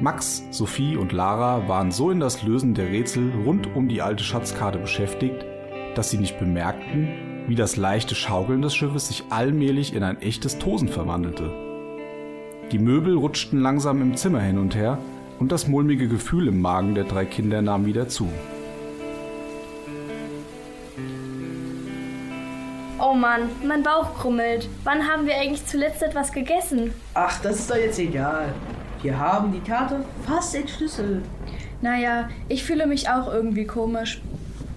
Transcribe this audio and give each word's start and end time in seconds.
Max, 0.00 0.44
Sophie 0.50 0.96
und 0.96 1.12
Lara 1.12 1.68
waren 1.68 1.90
so 1.90 2.10
in 2.10 2.20
das 2.20 2.42
Lösen 2.42 2.74
der 2.74 2.90
Rätsel 2.90 3.32
rund 3.46 3.74
um 3.74 3.88
die 3.88 4.02
alte 4.02 4.24
Schatzkarte 4.24 4.78
beschäftigt, 4.78 5.44
dass 5.94 6.10
sie 6.10 6.18
nicht 6.18 6.38
bemerkten, 6.38 7.44
wie 7.48 7.54
das 7.54 7.76
leichte 7.76 8.14
Schaukeln 8.14 8.60
des 8.60 8.74
Schiffes 8.74 9.08
sich 9.08 9.24
allmählich 9.30 9.94
in 9.94 10.02
ein 10.02 10.20
echtes 10.20 10.58
Tosen 10.58 10.88
verwandelte. 10.88 11.50
Die 12.72 12.78
Möbel 12.78 13.16
rutschten 13.16 13.60
langsam 13.60 14.02
im 14.02 14.16
Zimmer 14.16 14.40
hin 14.40 14.58
und 14.58 14.74
her 14.74 14.98
und 15.38 15.52
das 15.52 15.66
mulmige 15.66 16.08
Gefühl 16.08 16.48
im 16.48 16.60
Magen 16.60 16.94
der 16.94 17.04
drei 17.04 17.24
Kinder 17.24 17.62
nahm 17.62 17.86
wieder 17.86 18.08
zu. 18.08 18.28
Oh 22.98 23.14
Mann, 23.14 23.48
mein 23.66 23.82
Bauch 23.82 24.14
krummelt. 24.14 24.68
Wann 24.84 25.06
haben 25.06 25.26
wir 25.26 25.36
eigentlich 25.36 25.64
zuletzt 25.66 26.02
etwas 26.02 26.32
gegessen? 26.32 26.92
Ach, 27.14 27.40
das 27.40 27.60
ist 27.60 27.70
doch 27.70 27.76
jetzt 27.76 27.98
egal. 27.98 28.52
Wir 29.06 29.20
haben 29.20 29.52
die 29.52 29.60
Karte 29.60 30.04
fast 30.26 30.52
entschlüsselt. 30.56 31.22
Naja, 31.80 32.28
ich 32.48 32.64
fühle 32.64 32.88
mich 32.88 33.08
auch 33.08 33.32
irgendwie 33.32 33.64
komisch. 33.64 34.20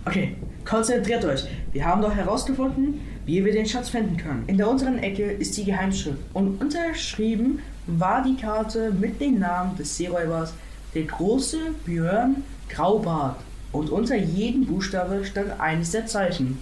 Okay, 0.05 0.35
konzentriert 0.63 1.25
euch. 1.25 1.45
Wir 1.71 1.83
haben 1.83 2.03
doch 2.03 2.13
herausgefunden, 2.13 3.01
wie 3.25 3.43
wir 3.43 3.51
den 3.51 3.65
Schatz 3.65 3.89
finden 3.89 4.17
können. 4.17 4.43
In 4.45 4.57
der 4.57 4.70
unteren 4.70 4.99
Ecke 4.99 5.23
ist 5.23 5.57
die 5.57 5.65
Geheimschrift 5.65 6.20
und 6.34 6.61
unterschrieben 6.61 7.57
war 7.87 8.21
die 8.21 8.35
Karte 8.35 8.91
mit 8.91 9.20
dem 9.20 9.39
Namen 9.39 9.75
des 9.77 9.97
Seeräubers, 9.97 10.53
der 10.93 11.05
große 11.05 11.57
Björn 11.84 12.43
Graubart. 12.70 13.37
Und 13.71 13.89
unter 13.89 14.15
jedem 14.15 14.67
Buchstabe 14.67 15.25
stand 15.25 15.59
eines 15.59 15.89
der 15.89 16.05
Zeichen. 16.05 16.61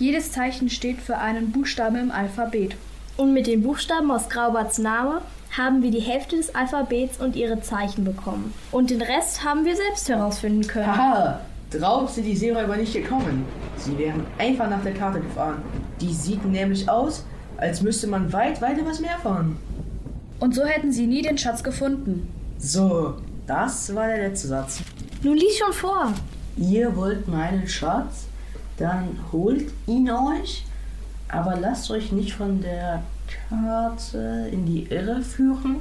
Jedes 0.00 0.32
Zeichen 0.32 0.68
steht 0.68 1.00
für 1.00 1.18
einen 1.18 1.52
Buchstaben 1.52 1.98
im 1.98 2.10
Alphabet. 2.10 2.74
Und 3.16 3.32
mit 3.32 3.46
den 3.46 3.62
Buchstaben 3.62 4.10
aus 4.10 4.28
Graubarts 4.28 4.78
Name 4.78 5.22
haben 5.56 5.82
wir 5.82 5.90
die 5.90 6.00
Hälfte 6.00 6.36
des 6.36 6.54
Alphabets 6.54 7.18
und 7.18 7.34
ihre 7.34 7.60
Zeichen 7.60 8.04
bekommen. 8.04 8.52
Und 8.72 8.90
den 8.90 9.00
Rest 9.00 9.42
haben 9.42 9.64
wir 9.64 9.74
selbst 9.74 10.08
herausfinden 10.08 10.66
können. 10.66 10.86
Haha, 10.86 11.40
drauf 11.70 12.10
sind 12.10 12.24
die 12.24 12.36
Seeräuber 12.36 12.76
nicht 12.76 12.92
gekommen. 12.92 13.46
Sie 13.76 13.96
wären 13.96 14.26
einfach 14.38 14.68
nach 14.68 14.82
der 14.82 14.94
Karte 14.94 15.20
gefahren. 15.20 15.62
Die 16.00 16.12
sieht 16.12 16.44
nämlich 16.44 16.88
aus, 16.88 17.24
als 17.56 17.80
müsste 17.80 18.06
man 18.06 18.32
weit, 18.32 18.60
weit 18.60 18.78
übers 18.78 19.00
Meer 19.00 19.18
fahren. 19.22 19.56
Und 20.40 20.54
so 20.54 20.64
hätten 20.64 20.92
sie 20.92 21.06
nie 21.06 21.22
den 21.22 21.38
Schatz 21.38 21.64
gefunden. 21.64 22.28
So, 22.58 23.14
das 23.46 23.94
war 23.94 24.08
der 24.08 24.28
letzte 24.28 24.48
Satz. 24.48 24.80
Nun 25.22 25.36
lies 25.36 25.56
schon 25.56 25.72
vor. 25.72 26.12
Ihr 26.58 26.94
wollt 26.96 27.28
meinen 27.28 27.66
Schatz? 27.66 28.26
Dann 28.76 29.18
holt 29.32 29.70
ihn 29.86 30.10
euch, 30.10 30.64
aber 31.28 31.56
lasst 31.56 31.90
euch 31.90 32.12
nicht 32.12 32.34
von 32.34 32.60
der 32.60 33.02
Karte 33.48 34.48
in 34.52 34.66
die 34.66 34.84
Irre 34.90 35.22
führen. 35.22 35.78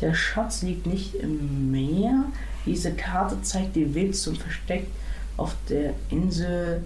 Der 0.00 0.14
Schatz 0.14 0.62
liegt 0.62 0.86
nicht 0.86 1.14
im 1.14 1.70
Meer. 1.70 2.24
Diese 2.66 2.92
Karte 2.92 3.40
zeigt 3.42 3.76
den 3.76 3.94
Weg 3.94 4.14
zum 4.14 4.36
Versteck 4.36 4.86
auf 5.36 5.56
der 5.68 5.94
Insel. 6.10 6.82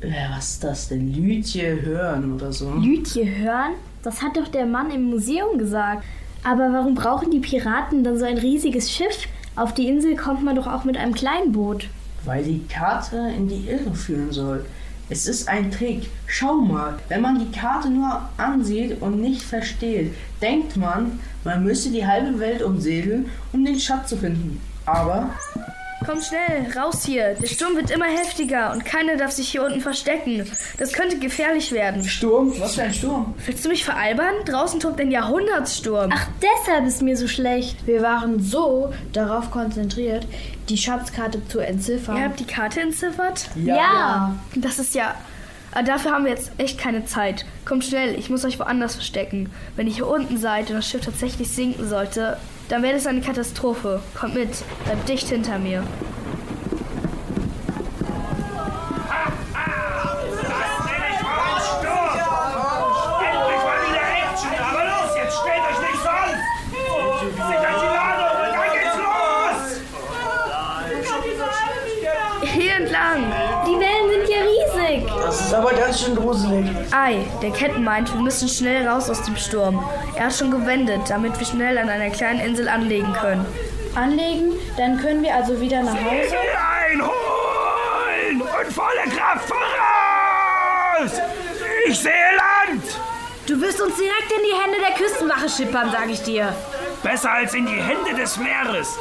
Äh, 0.00 0.12
was 0.30 0.52
ist 0.52 0.64
das 0.64 0.88
denn? 0.88 1.12
Lütje 1.12 1.82
hören 1.82 2.32
oder 2.34 2.52
so. 2.52 2.72
Lütje 2.74 3.24
hören? 3.24 3.72
Das 4.02 4.22
hat 4.22 4.36
doch 4.36 4.48
der 4.48 4.66
Mann 4.66 4.90
im 4.90 5.10
Museum 5.10 5.58
gesagt. 5.58 6.04
Aber 6.42 6.72
warum 6.72 6.94
brauchen 6.94 7.30
die 7.30 7.40
Piraten 7.40 8.02
dann 8.02 8.18
so 8.18 8.24
ein 8.24 8.38
riesiges 8.38 8.90
Schiff? 8.90 9.26
Auf 9.56 9.74
die 9.74 9.88
Insel 9.88 10.16
kommt 10.16 10.42
man 10.42 10.56
doch 10.56 10.66
auch 10.66 10.84
mit 10.84 10.96
einem 10.96 11.12
kleinen 11.12 11.52
Boot. 11.52 11.88
Weil 12.24 12.44
die 12.44 12.64
Karte 12.66 13.32
in 13.36 13.48
die 13.48 13.68
Irre 13.68 13.94
führen 13.94 14.32
soll. 14.32 14.64
Es 15.12 15.26
ist 15.26 15.48
ein 15.48 15.72
Trick. 15.72 16.08
Schau 16.28 16.54
mal, 16.54 16.94
wenn 17.08 17.20
man 17.20 17.40
die 17.40 17.50
Karte 17.50 17.90
nur 17.90 18.28
ansieht 18.36 19.02
und 19.02 19.20
nicht 19.20 19.42
versteht, 19.42 20.14
denkt 20.40 20.76
man, 20.76 21.18
man 21.42 21.64
müsste 21.64 21.90
die 21.90 22.06
halbe 22.06 22.38
Welt 22.38 22.62
umsegeln, 22.62 23.28
um 23.52 23.64
den 23.64 23.80
Schatz 23.80 24.10
zu 24.10 24.16
finden. 24.16 24.60
Aber 24.86 25.30
Komm 26.10 26.20
schnell, 26.22 26.66
raus 26.76 27.04
hier. 27.04 27.34
Der 27.34 27.46
Sturm 27.46 27.76
wird 27.76 27.92
immer 27.92 28.06
heftiger 28.06 28.72
und 28.72 28.84
keiner 28.84 29.16
darf 29.16 29.30
sich 29.30 29.48
hier 29.50 29.62
unten 29.62 29.80
verstecken. 29.80 30.44
Das 30.76 30.92
könnte 30.92 31.20
gefährlich 31.20 31.70
werden. 31.70 32.02
Sturm? 32.02 32.52
Was 32.58 32.74
für 32.74 32.82
ein 32.82 32.92
Sturm? 32.92 33.32
Willst 33.46 33.64
du 33.64 33.68
mich 33.68 33.84
veralbern? 33.84 34.34
Draußen 34.44 34.80
tobt 34.80 35.00
ein 35.00 35.12
Jahrhundertsturm. 35.12 36.10
Ach, 36.12 36.26
deshalb 36.42 36.84
ist 36.84 37.00
mir 37.00 37.16
so 37.16 37.28
schlecht. 37.28 37.86
Wir 37.86 38.02
waren 38.02 38.40
so 38.40 38.92
darauf 39.12 39.52
konzentriert, 39.52 40.26
die 40.68 40.76
Schatzkarte 40.76 41.46
zu 41.46 41.60
entziffern. 41.60 42.16
Ihr 42.16 42.24
habt 42.24 42.40
die 42.40 42.44
Karte 42.44 42.80
entziffert? 42.80 43.48
Ja. 43.54 44.34
Das 44.56 44.80
ist 44.80 44.96
ja. 44.96 45.14
Aber 45.70 45.84
dafür 45.84 46.10
haben 46.10 46.24
wir 46.24 46.32
jetzt 46.32 46.50
echt 46.58 46.76
keine 46.76 47.04
Zeit. 47.04 47.44
Kommt 47.64 47.84
schnell, 47.84 48.18
ich 48.18 48.30
muss 48.30 48.44
euch 48.44 48.58
woanders 48.58 48.96
verstecken. 48.96 49.50
Wenn 49.76 49.86
ihr 49.86 49.94
hier 49.94 50.08
unten 50.08 50.38
seid 50.38 50.70
und 50.70 50.76
das 50.76 50.88
Schiff 50.88 51.04
tatsächlich 51.04 51.48
sinken 51.50 51.88
sollte, 51.88 52.36
dann 52.70 52.82
wäre 52.84 52.94
das 52.94 53.06
eine 53.06 53.20
Katastrophe. 53.20 54.00
Kommt 54.18 54.34
mit, 54.34 54.50
bleibt 54.84 55.08
dicht 55.08 55.28
hinter 55.28 55.58
mir. 55.58 55.82
Ist 75.50 75.56
aber 75.56 75.72
ganz 75.72 76.00
schön 76.00 76.14
gruselig. 76.14 76.70
Ei, 76.92 77.26
der 77.42 77.50
Ketten 77.50 77.82
meint, 77.82 78.12
wir 78.14 78.20
müssen 78.20 78.48
schnell 78.48 78.86
raus 78.86 79.10
aus 79.10 79.20
dem 79.24 79.36
Sturm. 79.36 79.84
Er 80.14 80.26
hat 80.26 80.34
schon 80.34 80.52
gewendet, 80.52 81.00
damit 81.08 81.36
wir 81.40 81.46
schnell 81.46 81.76
an 81.76 81.88
einer 81.88 82.10
kleinen 82.10 82.38
Insel 82.38 82.68
anlegen 82.68 83.12
können. 83.14 83.44
Anlegen, 83.96 84.52
dann 84.76 85.00
können 85.00 85.24
wir 85.24 85.34
also 85.34 85.60
wieder 85.60 85.82
nach 85.82 85.96
Hause. 85.96 86.36
Einholen 86.88 88.42
und 88.42 88.72
volle 88.72 89.16
Kraft 89.16 89.48
voraus. 89.48 91.20
Ich 91.88 91.98
sehe 91.98 92.12
Land. 92.12 92.84
Du 93.48 93.60
wirst 93.60 93.80
uns 93.80 93.96
direkt 93.96 94.30
in 94.30 94.44
die 94.44 94.62
Hände 94.62 94.78
der 94.88 95.04
Küstenwache 95.04 95.48
schippern, 95.48 95.90
sag 95.90 96.08
ich 96.10 96.22
dir. 96.22 96.54
Besser 97.02 97.32
als 97.32 97.54
in 97.54 97.66
die 97.66 97.82
Hände 97.82 98.14
des 98.16 98.36
Meeres. 98.36 98.96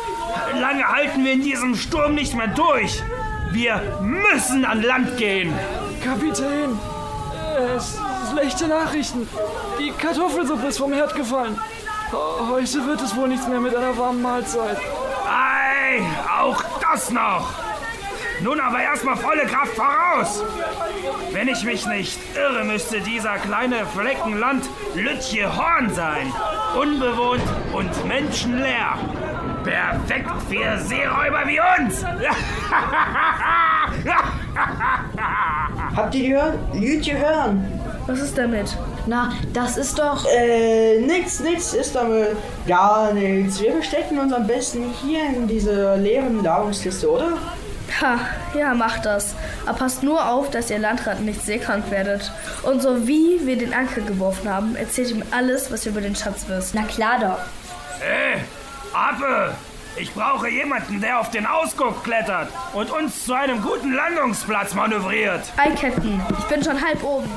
Lange 0.60 0.88
halten 0.88 1.24
wir 1.24 1.34
in 1.34 1.44
diesem 1.44 1.76
Sturm 1.76 2.16
nicht 2.16 2.34
mehr 2.34 2.48
durch. 2.48 3.04
Wir 3.52 4.00
müssen 4.02 4.66
an 4.66 4.82
Land 4.82 5.18
gehen. 5.18 5.54
Kapitän, 6.04 6.78
äh, 7.34 7.80
schlechte 8.32 8.68
Nachrichten. 8.68 9.28
Die 9.80 9.92
Kartoffelsuppe 9.92 10.68
ist 10.68 10.78
vom 10.78 10.94
Herd 10.94 11.16
gefallen. 11.16 11.60
Heute 12.12 12.86
wird 12.86 13.02
es 13.02 13.16
wohl 13.16 13.28
nichts 13.28 13.48
mehr 13.48 13.60
mit 13.60 13.76
einer 13.76 13.98
warmen 13.98 14.22
Mahlzeit. 14.22 14.78
Ei, 15.28 16.02
auch 16.42 16.64
das 16.82 17.10
noch. 17.12 17.50
Nun 18.42 18.60
aber 18.60 18.82
erstmal 18.82 19.18
volle 19.18 19.46
Kraft 19.46 19.76
voraus. 19.76 20.44
Wenn 21.32 21.50
ich 21.50 21.64
mich 21.64 21.86
nicht 21.86 22.18
irre, 22.36 22.64
müsste 22.64 23.02
dieser 23.02 23.38
kleine 23.38 23.86
Flecken 23.86 24.40
Land 24.40 24.66
Lütje 24.96 25.56
Horn 25.56 25.94
sein. 25.94 26.34
Unbewohnt 26.80 27.44
und 27.74 28.08
menschenleer. 28.08 28.98
Perfekt 29.64 30.32
für 30.50 30.80
Seeräuber 30.80 31.46
wie 31.46 31.60
uns. 31.60 32.04
Habt 36.00 36.16
ihr 36.16 36.30
gehört? 36.30 36.56
Lütje 36.74 37.18
hören. 37.18 37.82
Was 38.08 38.22
ist 38.22 38.38
damit? 38.38 38.74
Na, 39.06 39.34
das 39.54 39.76
ist 39.76 40.00
doch. 40.00 40.26
Äh, 40.34 41.02
nix, 41.02 41.42
nix 41.42 41.74
ist 41.74 41.94
damit. 41.94 42.38
Gar 42.66 43.14
nichts. 43.14 43.60
Wir 43.60 43.74
verstecken 43.74 44.18
uns 44.18 44.32
am 44.32 44.48
besten 44.48 44.94
hier 45.02 45.26
in 45.26 45.46
diese 45.46 45.98
leeren 45.98 46.42
Ladungskiste, 46.42 47.12
oder? 47.12 47.34
Ha, 48.00 48.18
ja, 48.58 48.74
macht 48.74 49.06
das. 49.06 49.36
Aber 49.66 49.78
passt 49.78 50.02
nur 50.02 50.26
auf, 50.26 50.50
dass 50.50 50.70
ihr 50.70 50.80
Landratten 50.80 51.26
nicht 51.26 51.46
seekrank 51.46 51.92
werdet. 51.92 52.32
Und 52.64 52.82
so 52.82 53.06
wie 53.06 53.46
wir 53.46 53.58
den 53.58 53.74
Anker 53.74 54.00
geworfen 54.00 54.50
haben, 54.50 54.78
erzählt 54.78 55.12
ihm 55.12 55.24
alles, 55.32 55.70
was 55.70 55.86
ihr 55.86 55.92
über 55.92 56.00
den 56.02 56.16
Schatz 56.16 56.46
wisst. 56.48 56.76
Na 56.76 56.84
klar 56.84 57.20
doch. 57.20 58.00
Hey, 58.00 58.40
Ape! 58.94 59.54
Ich 60.00 60.14
brauche 60.14 60.48
jemanden, 60.48 61.02
der 61.02 61.20
auf 61.20 61.30
den 61.30 61.46
Ausguck 61.46 62.06
klettert 62.06 62.50
und 62.74 62.90
uns 62.90 63.26
zu 63.26 63.34
einem 63.34 63.62
guten 63.62 63.92
Landungsplatz 63.92 64.74
manövriert. 64.74 65.42
Ei, 65.58 65.72
Captain, 65.72 66.22
ich 66.40 66.46
bin 66.46 66.64
schon 66.64 66.82
halb 66.82 67.04
oben. 67.04 67.30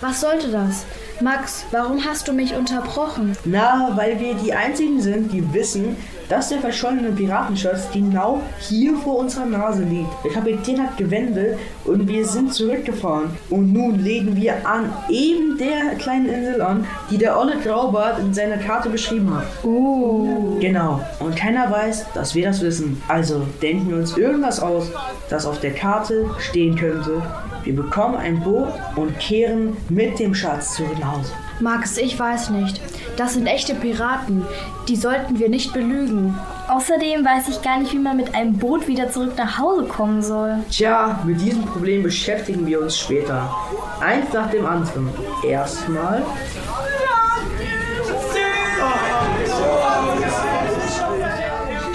Was 0.00 0.20
sollte 0.20 0.52
das? 0.52 0.86
Max, 1.20 1.64
warum 1.70 2.04
hast 2.04 2.28
du 2.28 2.34
mich 2.34 2.54
unterbrochen? 2.54 3.36
Na, 3.46 3.92
weil 3.94 4.20
wir 4.20 4.34
die 4.34 4.52
einzigen 4.52 5.00
sind, 5.00 5.32
die 5.32 5.54
wissen, 5.54 5.96
dass 6.28 6.50
der 6.50 6.58
verschollene 6.58 7.10
Piratenschatz 7.10 7.90
genau 7.90 8.42
hier 8.60 8.96
vor 8.98 9.18
unserer 9.18 9.46
Nase 9.46 9.84
liegt. 9.84 10.10
Der 10.24 10.32
Kapitän 10.32 10.82
hat 10.82 10.96
gewendet 10.98 11.58
und 11.84 12.06
wir 12.06 12.26
sind 12.26 12.52
zurückgefahren. 12.52 13.30
Und 13.48 13.72
nun 13.72 13.98
legen 13.98 14.36
wir 14.36 14.66
an 14.66 14.92
eben 15.08 15.56
der 15.56 15.94
kleinen 15.96 16.26
Insel 16.26 16.60
an, 16.60 16.86
die 17.10 17.16
der 17.16 17.38
olle 17.38 17.56
Graubart 17.60 18.18
in 18.18 18.34
seiner 18.34 18.58
Karte 18.58 18.90
beschrieben 18.90 19.34
hat. 19.34 19.46
Uh. 19.64 20.58
Genau. 20.60 21.00
Und 21.20 21.34
keiner 21.34 21.70
weiß, 21.70 22.06
dass 22.12 22.34
wir 22.34 22.46
das 22.46 22.60
wissen. 22.60 23.00
Also 23.08 23.46
denken 23.62 23.88
wir 23.88 23.96
uns 23.96 24.16
irgendwas 24.16 24.60
aus, 24.60 24.90
das 25.30 25.46
auf 25.46 25.60
der 25.60 25.72
Karte 25.72 26.28
stehen 26.40 26.76
könnte. 26.76 27.22
Wir 27.66 27.74
bekommen 27.74 28.14
ein 28.14 28.38
Boot 28.38 28.72
und 28.94 29.18
kehren 29.18 29.76
mit 29.88 30.20
dem 30.20 30.36
Schatz 30.36 30.76
zurück 30.76 30.96
nach 31.00 31.16
Hause. 31.18 31.32
Max, 31.58 31.98
ich 31.98 32.16
weiß 32.16 32.50
nicht. 32.50 32.80
Das 33.16 33.34
sind 33.34 33.48
echte 33.48 33.74
Piraten. 33.74 34.46
Die 34.86 34.94
sollten 34.94 35.40
wir 35.40 35.48
nicht 35.48 35.72
belügen. 35.72 36.38
Außerdem 36.68 37.24
weiß 37.24 37.48
ich 37.48 37.62
gar 37.62 37.80
nicht, 37.80 37.92
wie 37.92 37.98
man 37.98 38.18
mit 38.18 38.36
einem 38.36 38.56
Boot 38.56 38.86
wieder 38.86 39.10
zurück 39.10 39.32
nach 39.36 39.58
Hause 39.58 39.82
kommen 39.86 40.22
soll. 40.22 40.58
Tja, 40.70 41.18
mit 41.24 41.40
diesem 41.40 41.62
Problem 41.62 42.04
beschäftigen 42.04 42.64
wir 42.68 42.80
uns 42.80 42.96
später. 42.96 43.52
Eins 43.98 44.32
nach 44.32 44.48
dem 44.48 44.64
anderen. 44.64 45.08
Erstmal. 45.44 46.22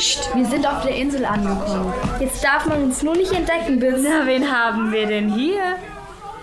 Psst, 0.02 0.36
wir 0.36 0.46
sind 0.48 0.66
auf 0.66 0.82
der 0.82 0.96
Insel 0.96 1.24
angekommen. 1.26 1.94
Jetzt 2.20 2.44
darf 2.44 2.66
man 2.66 2.86
uns 2.86 3.04
nur 3.04 3.16
nicht 3.16 3.32
entdecken, 3.34 3.80
bis... 3.80 4.02
Na, 4.02 4.26
wen 4.26 4.52
haben 4.52 4.92
wir 4.92 5.06
denn 5.06 5.32
hier? 5.32 5.78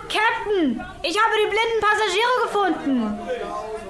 Captain, 0.03 0.81
ich 1.03 1.19
habe 1.19 1.33
die 1.35 1.49
blinden 1.49 1.81
Passagiere 1.81 2.41
gefunden. 2.43 3.19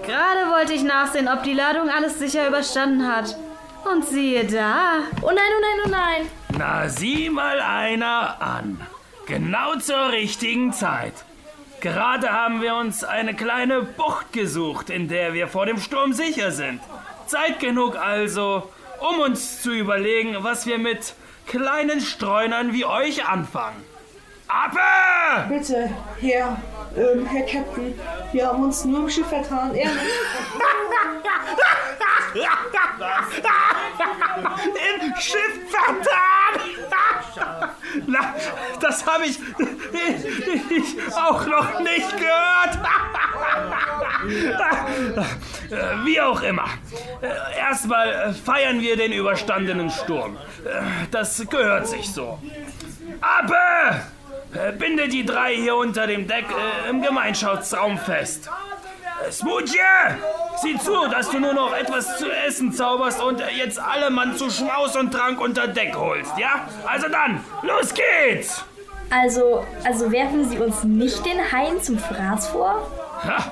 Gerade 0.04 0.50
wollte 0.50 0.74
ich 0.74 0.82
nachsehen, 0.82 1.28
ob 1.28 1.44
die 1.44 1.54
Ladung 1.54 1.88
alles 1.88 2.18
sicher 2.18 2.48
überstanden 2.48 3.08
hat. 3.08 3.38
Und 3.86 4.08
siehe 4.08 4.44
da. 4.46 5.02
Oh 5.22 5.28
nein, 5.28 5.38
oh 5.38 5.62
nein, 5.62 5.86
oh 5.86 5.90
nein. 5.90 6.30
Na, 6.58 6.90
sieh 6.90 7.30
mal 7.30 7.62
einer 7.62 8.42
an. 8.42 8.82
Genau 9.28 9.76
zur 9.76 10.10
richtigen 10.10 10.74
Zeit. 10.74 11.14
Gerade 11.80 12.32
haben 12.32 12.64
wir 12.64 12.74
uns 12.74 13.04
eine 13.04 13.36
kleine 13.36 13.84
Bucht 13.84 14.34
gesucht, 14.34 14.90
in 14.90 15.10
der 15.10 15.36
wir 15.36 15.48
vor 15.48 15.68
dem 15.68 15.78
Sturm 15.78 16.14
sicher 16.14 16.50
sind. 16.50 16.82
Zeit 17.28 17.60
genug 17.60 17.96
also, 17.96 18.68
um 19.00 19.20
uns 19.20 19.62
zu 19.62 19.72
überlegen, 19.72 20.38
was 20.40 20.66
wir 20.66 20.78
mit 20.78 21.14
kleinen 21.48 22.02
Streunern 22.02 22.74
wie 22.74 22.86
euch 22.86 23.28
anfangen. 23.28 23.84
Appe! 24.48 24.80
Bitte, 25.48 25.90
Herr, 26.20 26.58
ähm, 26.98 27.26
Herr 27.26 27.46
Captain, 27.46 27.94
wir 28.32 28.48
haben 28.48 28.64
uns 28.64 28.84
nur 28.84 29.02
im 29.02 29.10
Schiff 29.10 29.28
vertan. 29.28 29.76
Er 29.76 29.92
Im 34.96 35.16
Schiff 35.20 35.70
vertan! 35.70 36.39
Na, 38.10 38.34
das 38.80 39.06
habe 39.06 39.26
ich, 39.26 39.40
ich 40.70 41.14
auch 41.16 41.46
noch 41.46 41.80
nicht 41.80 42.18
gehört. 42.18 42.80
Wie 46.06 46.20
auch 46.20 46.42
immer. 46.42 46.66
Erstmal 47.58 48.34
feiern 48.34 48.82
wir 48.82 48.98
den 48.98 49.14
überstandenen 49.14 49.92
Sturm. 49.92 50.38
Das 51.12 51.46
gehört 51.50 51.88
sich 51.88 52.12
so. 52.12 52.40
Appe! 53.22 54.02
Binde 54.80 55.08
die 55.08 55.26
drei 55.26 55.56
hier 55.56 55.76
unter 55.76 56.08
dem 56.08 56.28
Deck 56.28 56.46
äh, 56.50 56.90
im 56.90 57.04
Gemeinschaftsraum 57.04 58.00
fest. 58.00 58.50
Smoothie! 59.32 59.78
Sieh 60.62 60.78
zu, 60.78 61.08
dass 61.10 61.30
du 61.30 61.40
nur 61.40 61.54
noch 61.54 61.74
etwas 61.74 62.18
zu 62.18 62.30
essen 62.32 62.72
zauberst 62.72 63.22
und 63.22 63.42
jetzt 63.58 63.80
alle 63.80 64.10
Mann 64.10 64.36
zu 64.36 64.50
Schmaus 64.50 64.96
und 64.96 65.12
Trank 65.12 65.40
unter 65.40 65.68
Deck 65.68 65.96
holst, 65.96 66.38
ja? 66.38 66.68
Also 66.86 67.08
dann, 67.10 67.44
los 67.62 67.94
geht's! 67.94 68.64
Also, 69.10 69.66
also 69.84 70.12
werfen 70.12 70.48
Sie 70.48 70.58
uns 70.60 70.84
nicht 70.84 71.26
den 71.26 71.52
Haien 71.52 71.82
zum 71.82 71.98
Fraß 71.98 72.50
vor? 72.50 72.92
Ha! 73.24 73.52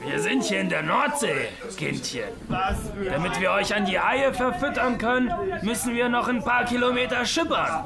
Wir 0.00 0.20
sind 0.20 0.42
hier 0.44 0.60
in 0.60 0.68
der 0.68 0.82
Nordsee, 0.82 1.48
Kindchen. 1.76 2.24
Damit 2.48 3.40
wir 3.40 3.52
euch 3.52 3.74
an 3.74 3.84
die 3.84 3.98
Haie 3.98 4.32
verfüttern 4.32 4.98
können, 4.98 5.32
müssen 5.62 5.94
wir 5.94 6.08
noch 6.08 6.28
ein 6.28 6.42
paar 6.42 6.64
Kilometer 6.64 7.24
schippern. 7.26 7.84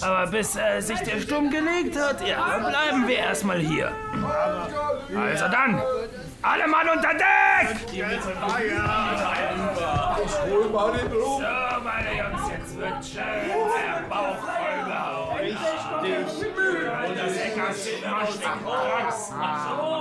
Aber 0.00 0.26
bis 0.26 0.56
äh, 0.56 0.80
sich 0.80 0.98
der 1.00 1.20
Sturm 1.20 1.50
gelegt 1.50 1.98
hat, 1.98 2.26
ja, 2.26 2.56
bleiben 2.58 3.06
wir 3.06 3.18
erstmal 3.18 3.58
hier. 3.58 3.92
Also 5.14 5.48
dann, 5.48 5.82
alle 6.42 6.66
Mann 6.66 6.88
unter 6.88 7.12
Deck! 7.14 7.76
So, 7.90 7.96
meine 11.84 12.16
Jungs, 12.16 12.48
jetzt 12.50 12.78
wird 12.78 13.04
schön 13.04 13.22
der 13.76 14.00
Bauch 14.08 14.38
vollgehauen. 14.38 15.36
Richtig 15.38 15.60
So, 17.74 17.88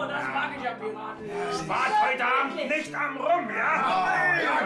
das 0.07 0.27
mag 0.27 0.51
ich 0.57 0.63
ja 0.63 0.71
Piraten. 0.71 1.25
Spart 1.57 1.93
heute 2.09 2.23
Abend 2.25 2.55
nicht 2.55 2.93
am 2.93 3.17
Rum, 3.17 3.49
ja? 3.49 3.61
Ja, 4.43 4.59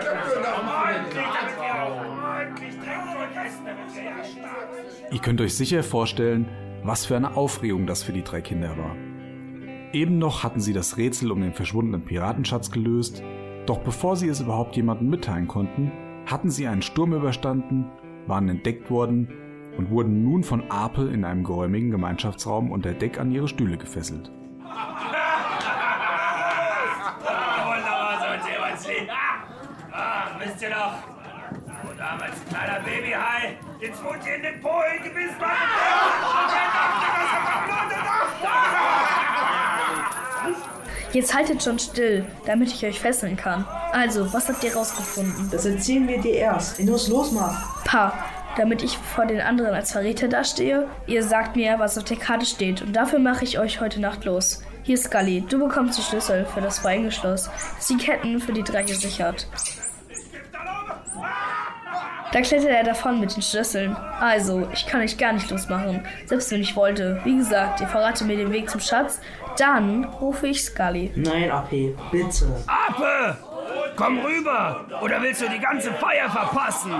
Ordentlich, 0.86 1.26
damit 1.34 1.58
wir 1.60 1.84
auch. 1.84 2.02
Ordentlich 2.40 2.76
trinken 2.76 3.16
und 3.18 3.46
essen, 3.46 3.66
damit 3.66 3.96
wir 3.96 4.04
ja 4.04 4.24
stark 4.24 4.70
sind. 4.74 5.14
Ihr 5.14 5.20
könnt 5.20 5.42
euch 5.42 5.56
sicher 5.56 5.84
vorstellen, 5.84 6.50
was 6.84 7.06
für 7.06 7.16
eine 7.16 7.36
Aufregung 7.36 7.86
das 7.86 8.02
für 8.04 8.14
die 8.14 8.24
drei 8.24 8.42
Kinder 8.42 8.76
war. 8.78 8.96
Eben 9.94 10.18
noch 10.18 10.44
hatten 10.44 10.60
sie 10.60 10.74
das 10.74 10.98
Rätsel 10.98 11.32
um 11.32 11.42
den 11.42 11.54
verschwundenen 11.54 12.04
Piratenschatz 12.04 12.72
gelöst, 12.72 13.24
doch 13.66 13.80
bevor 13.80 14.16
sie 14.16 14.28
es 14.30 14.42
überhaupt 14.42 14.76
jemandem 14.76 15.10
mitteilen 15.10 15.48
konnten, 15.48 15.92
hatten 16.26 16.50
sie 16.50 16.68
einen 16.68 16.82
Sturm 16.82 17.14
überstanden, 17.14 17.92
waren 18.28 18.50
entdeckt 18.50 18.90
worden 18.90 19.45
und 19.78 19.90
wurden 19.90 20.24
nun 20.24 20.44
von 20.44 20.70
Ape 20.70 21.04
in 21.04 21.26
einem 21.26 21.44
geräumigen 21.44 21.92
Gemeinschaftsraum 21.92 22.72
unter 22.72 22.94
Deck 22.94 23.20
an 23.20 23.32
ihre 23.32 23.48
Stühle 23.48 23.78
gefesselt. 23.78 24.32
Wunderbar, 27.66 28.20
so 28.20 28.26
ein 28.26 28.42
Seemannslied. 28.42 29.10
Ah, 29.92 30.28
wisst 30.40 30.62
ihr 30.62 30.70
noch, 30.70 30.94
wo 31.84 31.94
damals 31.98 32.34
ein 32.34 32.50
kleiner 32.50 32.80
Babyhai 32.82 33.58
den 33.82 33.94
Smoothie 33.94 34.36
in 34.36 34.42
den 34.42 34.62
Polen 34.62 35.04
gebissen 35.04 35.36
Jetzt 41.16 41.34
haltet 41.34 41.64
schon 41.64 41.80
still, 41.80 42.26
damit 42.46 42.74
ich 42.74 42.86
euch 42.86 43.00
fesseln 43.00 43.38
kann. 43.38 43.66
Also, 43.94 44.34
was 44.34 44.50
habt 44.50 44.62
ihr 44.66 44.76
rausgefunden? 44.76 45.50
Das 45.50 45.66
erzählen 45.66 46.06
wir 46.10 46.20
dir 46.20 46.34
erst. 46.34 46.78
Wenn 46.78 46.88
du 46.88 46.96
es 46.96 47.08
losmachst. 47.08 47.86
Pa, 47.86 48.12
damit 48.58 48.84
ich 48.84 48.98
vor 48.98 49.26
den 49.26 49.42
anderen 49.42 49.74
als 49.74 49.92
Verräter 49.92 50.28
dastehe. 50.28 50.88
Ihr 51.08 51.24
sagt 51.24 51.56
mir, 51.56 51.80
was 51.80 51.98
auf 51.98 52.04
der 52.04 52.18
Karte 52.18 52.46
steht 52.46 52.82
und 52.82 52.94
dafür 52.96 53.20
mache 53.20 53.44
ich 53.44 53.60
euch 53.60 53.82
heute 53.82 54.00
Nacht 54.00 54.26
los. 54.26 54.64
Hier 54.84 54.96
ist 54.96 55.06
Scully, 55.06 55.42
du 55.42 55.60
bekommst 55.60 55.98
die 55.98 56.04
Schlüssel 56.04 56.46
für 56.46 56.62
das 56.62 56.80
Freigeschloss, 56.80 57.50
das 57.78 57.88
die 57.88 57.98
Ketten 57.98 58.40
für 58.40 58.54
die 58.54 58.64
drei 58.64 58.84
gesichert. 58.84 59.48
Da 62.32 62.42
klettert 62.42 62.70
er 62.70 62.84
davon 62.84 63.20
mit 63.20 63.36
den 63.36 63.42
Schlüsseln. 63.42 63.96
Also, 64.20 64.68
ich 64.74 64.86
kann 64.86 65.02
euch 65.02 65.18
gar 65.18 65.32
nicht 65.32 65.50
losmachen, 65.50 66.06
selbst 66.26 66.52
wenn 66.52 66.62
ich 66.62 66.76
wollte. 66.76 67.22
Wie 67.24 67.38
gesagt, 67.38 67.80
ihr 67.80 67.88
verratet 67.88 68.28
mir 68.28 68.36
den 68.36 68.52
Weg 68.52 68.70
zum 68.70 68.82
Schatz, 68.82 69.22
dann 69.58 70.04
rufe 70.04 70.48
ich 70.48 70.64
Scully. 70.64 71.12
Nein, 71.16 71.50
AP, 71.50 71.70
bitte. 72.12 72.46
Ape! 72.68 73.55
Komm 73.96 74.20
rüber! 74.20 74.86
Oder 75.02 75.22
willst 75.22 75.42
du 75.42 75.50
die 75.50 75.60
ganze 75.60 75.92
Feier 75.94 76.30
verpassen? 76.30 76.92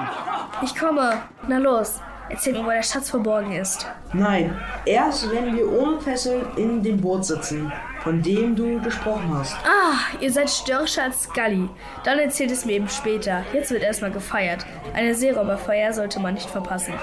Ich 0.64 0.76
komme. 0.76 1.22
Na 1.48 1.58
los, 1.58 2.02
erzähl 2.30 2.54
mir, 2.54 2.66
wo 2.66 2.70
der 2.70 2.84
Schatz 2.84 3.10
verborgen 3.10 3.52
ist. 3.52 3.86
Nein, 4.14 4.58
erst 4.86 5.30
wenn 5.32 5.56
wir 5.56 5.70
ohne 5.72 6.00
Fesseln 6.00 6.46
in 6.56 6.82
dem 6.82 7.02
Boot 7.02 7.26
sitzen, 7.26 7.72
von 8.02 8.22
dem 8.22 8.56
du 8.56 8.82
gesprochen 8.82 9.30
hast. 9.38 9.56
Ah, 9.66 9.98
ihr 10.22 10.32
seid 10.32 10.50
störrischer 10.50 11.04
als 11.04 11.24
Scully. 11.24 11.70
Dann 12.04 12.20
erzählt 12.20 12.52
es 12.52 12.66
mir 12.66 12.74
eben 12.74 12.88
später. 12.90 13.44
Jetzt 13.52 13.72
wird 13.72 13.84
erstmal 13.84 14.12
gefeiert. 14.12 14.66
Eine 14.94 15.14
Seeräuberfeier 15.14 15.92
sollte 15.92 16.20
man 16.20 16.36
nicht 16.36 16.50
verpassen. 16.50 16.94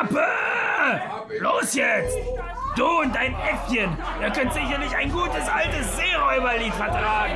Ape! 0.00 0.24
Los 1.40 1.74
jetzt! 1.74 2.16
Du 2.76 2.84
und 3.00 3.14
dein 3.14 3.34
Äffchen, 3.34 3.96
ihr 4.20 4.30
könnt 4.30 4.52
sicherlich 4.52 4.94
ein 4.94 5.10
gutes 5.10 5.48
altes 5.48 5.96
Seeräuberlied 5.96 6.74
vertragen. 6.74 7.34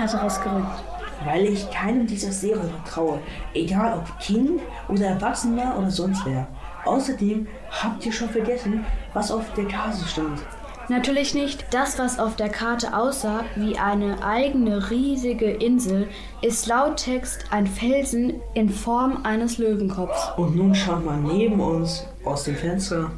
Karte 0.00 0.16
rausgerückt? 0.16 0.82
Weil 1.24 1.44
ich 1.44 1.70
keinem 1.70 2.06
dieser 2.06 2.32
Seeräuber 2.32 2.82
traue. 2.88 3.18
Egal 3.52 3.98
ob 3.98 4.18
Kind 4.18 4.62
oder 4.88 5.06
Erwachsener 5.06 5.76
oder 5.78 5.90
sonst 5.90 6.24
wer. 6.24 6.48
Außerdem 6.86 7.46
habt 7.70 8.06
ihr 8.06 8.12
schon 8.12 8.30
vergessen, 8.30 8.86
was 9.12 9.30
auf 9.30 9.44
der 9.54 9.66
Karte 9.66 10.06
stand. 10.08 10.40
Natürlich 10.88 11.34
nicht. 11.34 11.66
Das, 11.70 11.98
was 11.98 12.18
auf 12.18 12.34
der 12.34 12.48
Karte 12.48 12.96
aussah 12.96 13.44
wie 13.54 13.78
eine 13.78 14.24
eigene 14.24 14.90
riesige 14.90 15.50
Insel, 15.50 16.08
ist 16.42 16.66
laut 16.66 16.96
Text 16.96 17.44
ein 17.50 17.66
Felsen 17.66 18.40
in 18.54 18.70
Form 18.70 19.20
eines 19.22 19.58
Löwenkopfs. 19.58 20.30
Und 20.36 20.56
nun 20.56 20.74
schaut 20.74 21.04
mal 21.04 21.18
neben 21.18 21.60
uns 21.60 22.06
aus 22.24 22.44
dem 22.44 22.56
Fenster. 22.56 23.12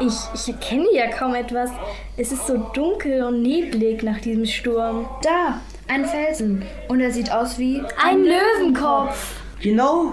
Ich, 0.00 0.14
ich 0.34 0.48
erkenne 0.48 0.86
ja 0.92 1.08
kaum 1.08 1.34
etwas. 1.34 1.70
Es 2.16 2.32
ist 2.32 2.46
so 2.46 2.58
dunkel 2.72 3.22
und 3.22 3.42
neblig 3.42 4.02
nach 4.02 4.20
diesem 4.20 4.46
Sturm. 4.46 5.08
Da, 5.22 5.60
ein 5.88 6.04
Felsen. 6.04 6.62
Und 6.88 7.00
er 7.00 7.10
sieht 7.10 7.30
aus 7.30 7.58
wie 7.58 7.82
Ein 8.02 8.24
Löwenkopf. 8.24 9.40
Genau, 9.60 10.12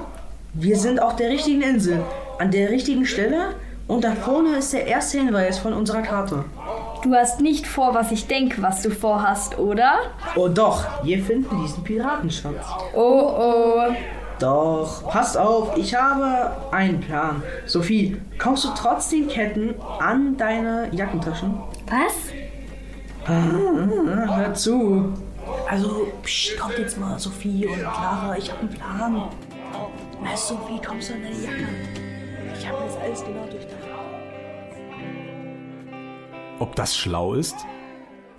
wir 0.53 0.77
sind 0.77 1.01
auf 1.01 1.15
der 1.15 1.29
richtigen 1.29 1.61
Insel, 1.61 2.03
an 2.39 2.51
der 2.51 2.69
richtigen 2.69 3.05
Stelle 3.05 3.55
und 3.87 4.03
da 4.03 4.13
vorne 4.13 4.57
ist 4.57 4.71
der 4.71 4.87
erste 4.87 5.17
Hinweis 5.17 5.59
von 5.59 5.73
unserer 5.73 6.01
Karte. 6.01 6.45
Du 7.03 7.13
hast 7.13 7.41
nicht 7.41 7.67
vor, 7.67 7.93
was 7.93 8.11
ich 8.11 8.27
denke, 8.27 8.61
was 8.61 8.81
du 8.81 8.89
vorhast, 8.89 9.59
oder? 9.59 9.95
Oh 10.37 10.47
doch, 10.47 10.85
wir 11.03 11.21
finden 11.21 11.61
diesen 11.61 11.83
Piratenschatz. 11.83 12.65
Oh 12.93 13.33
oh. 13.37 13.93
Doch, 14.43 15.07
passt 15.07 15.37
auf, 15.37 15.77
ich 15.77 15.95
habe 15.95 16.51
einen 16.73 16.99
Plan. 16.99 17.41
Sophie, 17.65 18.17
kommst 18.37 18.65
du 18.65 18.69
trotz 18.75 19.07
den 19.07 19.29
Ketten 19.29 19.73
an 20.01 20.35
deine 20.35 20.89
Jackentaschen? 20.91 21.53
Was? 21.87 22.33
Ah, 23.25 24.35
hör 24.35 24.53
zu. 24.53 25.13
Also, 25.69 26.07
psch, 26.23 26.57
kommt 26.57 26.77
jetzt 26.77 26.99
mal, 26.99 27.17
Sophie 27.17 27.67
und 27.67 27.79
Clara, 27.79 28.35
ich 28.37 28.51
habe 28.51 28.59
einen 28.59 28.69
Plan. 28.71 29.29
Na, 30.21 30.35
Sophie, 30.35 30.81
kommst 30.85 31.09
du 31.09 31.13
an 31.13 31.23
deine 31.23 31.35
Jacke? 31.35 31.69
Ich 32.59 32.67
habe 32.67 32.79
das 32.85 32.97
alles 32.97 33.23
genau 33.23 33.45
durchdacht. 33.49 33.77
Ob 36.59 36.75
das 36.75 36.97
schlau 36.97 37.35
ist? 37.35 37.55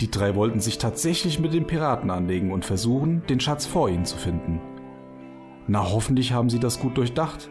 Die 0.02 0.10
drei 0.10 0.34
wollten 0.34 0.60
sich 0.60 0.76
tatsächlich 0.76 1.38
mit 1.38 1.54
den 1.54 1.66
Piraten 1.66 2.10
anlegen 2.10 2.52
und 2.52 2.66
versuchen, 2.66 3.24
den 3.26 3.40
Schatz 3.40 3.64
vor 3.64 3.88
ihnen 3.88 4.04
zu 4.04 4.18
finden. 4.18 4.60
Na, 5.66 5.90
hoffentlich 5.90 6.32
haben 6.32 6.50
sie 6.50 6.60
das 6.60 6.78
gut 6.78 6.96
durchdacht. 6.96 7.50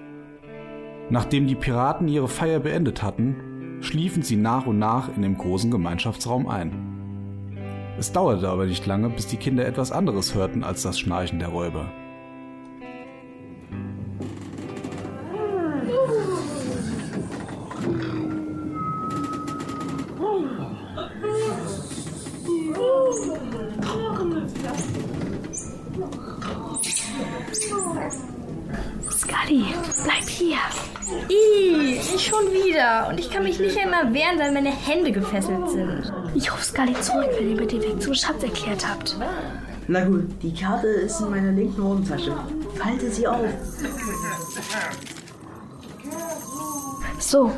Nachdem 1.10 1.48
die 1.48 1.56
Piraten 1.56 2.08
ihre 2.08 2.28
Feier 2.28 2.60
beendet 2.60 3.04
hatten, 3.04 3.80
schliefen 3.82 4.24
sie 4.24 4.36
nach 4.36 4.66
und 4.66 4.80
nach 4.80 5.16
in 5.16 5.22
dem 5.22 5.38
großen 5.38 5.72
Gemeinschaftsraum 5.72 6.48
ein. 6.48 6.72
Es 7.98 8.12
dauerte 8.12 8.50
aber 8.50 8.66
nicht 8.66 8.86
lange, 8.86 9.10
bis 9.10 9.28
die 9.28 9.38
Kinder 9.38 9.66
etwas 9.66 9.92
anderes 9.92 10.34
hörten 10.34 10.64
als 10.64 10.82
das 10.82 11.00
Schnarchen 11.00 11.40
der 11.40 11.50
Räuber. 11.50 11.92
Scully, 29.12 29.66
bleib 30.04 30.28
hier. 30.28 30.58
Ih, 31.30 32.00
ich 32.16 32.26
schon 32.26 32.46
wieder. 32.52 33.08
Und 33.10 33.20
ich 33.20 33.30
kann 33.30 33.44
mich 33.44 33.60
nicht 33.60 33.78
einmal 33.78 34.14
wehren, 34.14 34.40
weil 34.40 34.52
meine 34.52 34.72
Hände 34.72 35.12
gefesselt 35.12 35.70
sind. 35.70 36.12
Ich 36.36 36.52
rufe 36.52 36.64
Scully 36.64 36.94
zurück, 37.02 37.30
wenn 37.38 37.50
ihr 37.50 37.56
mir 37.56 37.68
den 37.68 37.82
Weg 37.82 38.02
zum 38.02 38.14
Schatz 38.14 38.44
erklärt 38.44 38.88
habt. 38.88 39.16
Na 39.88 40.04
gut, 40.06 40.26
die 40.42 40.54
Karte 40.54 40.88
ist 40.88 41.20
in 41.22 41.30
meiner 41.30 41.52
linken 41.52 41.84
Hosentasche. 41.84 42.36
Falte 42.76 43.12
sie 43.12 43.28
auf. 43.28 43.48
So, 47.20 47.52